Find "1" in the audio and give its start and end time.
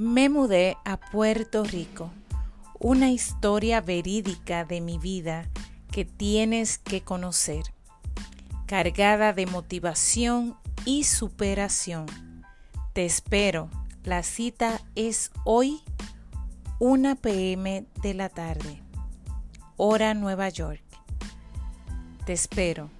16.78-17.16